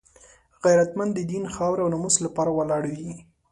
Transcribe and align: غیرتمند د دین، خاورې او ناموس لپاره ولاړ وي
غیرتمند 0.63 1.11
د 1.15 1.19
دین، 1.31 1.43
خاورې 1.55 1.81
او 1.83 1.91
ناموس 1.93 2.15
لپاره 2.25 2.51
ولاړ 2.53 2.83
وي 2.93 3.11